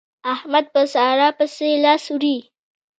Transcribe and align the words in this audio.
احمد 0.33 0.65
په 0.73 0.81
سارا 0.93 1.29
پسې 1.37 1.69
لاس 1.83 2.03
وړي. 2.13 2.37